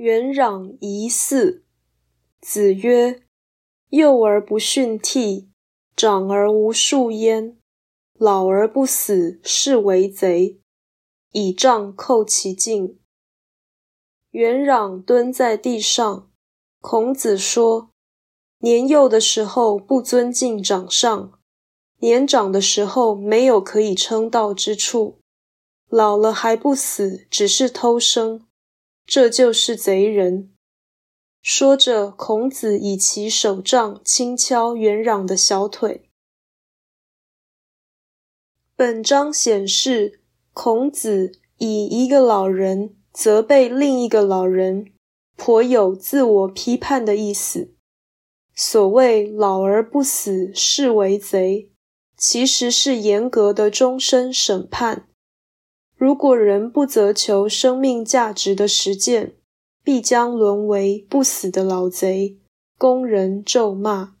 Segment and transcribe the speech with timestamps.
[0.00, 1.62] 元攘夷四。
[2.40, 3.20] 子曰
[3.90, 5.48] ：“幼而不训悌，
[5.94, 7.58] 长而无数焉，
[8.14, 10.58] 老而不死，是为贼。”
[11.32, 12.98] 以杖扣其颈。
[14.30, 16.30] 元攘蹲在地上，
[16.80, 17.90] 孔子说
[18.60, 21.38] ：“年幼的时候不尊敬长上，
[21.98, 25.20] 年长的时候没有可以称道之处，
[25.90, 28.46] 老了还不死，只是偷生。”
[29.12, 30.52] 这就是贼人。
[31.42, 36.08] 说着，孔子以其手杖轻敲元攘的小腿。
[38.76, 40.20] 本章显示，
[40.52, 44.92] 孔子以一个老人责备另一个老人，
[45.36, 47.74] 颇有自我批判的意思。
[48.54, 51.72] 所谓“老而不死，是为贼”，
[52.16, 55.08] 其实是严格的终身审判。
[56.00, 59.34] 如果人不择求生命价值的实践，
[59.84, 62.38] 必将沦为不死的老贼，
[62.78, 64.14] 供人咒骂。